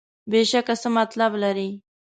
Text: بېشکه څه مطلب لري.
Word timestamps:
بېشکه 0.31 0.75
څه 0.81 0.89
مطلب 0.97 1.31
لري. 1.43 1.69